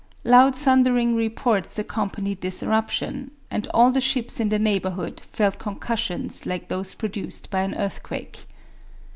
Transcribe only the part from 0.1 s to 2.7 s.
Loud thundering reports accompanied this